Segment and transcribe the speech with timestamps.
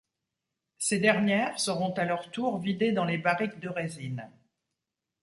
[0.79, 4.31] Ces dernières seront à leur tour vidées dans les barriques de résine.